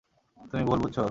[0.51, 0.97] তুমি ভুল বুঝছ?